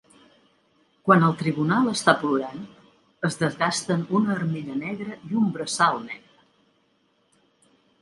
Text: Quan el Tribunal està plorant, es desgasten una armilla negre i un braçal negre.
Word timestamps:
Quan 1.09 1.25
el 1.27 1.35
Tribunal 1.41 1.91
està 1.91 2.15
plorant, 2.23 2.65
es 3.31 3.39
desgasten 3.43 4.09
una 4.21 4.35
armilla 4.41 4.81
negre 4.83 5.23
i 5.31 5.41
un 5.45 5.57
braçal 5.61 6.05
negre. 6.11 6.47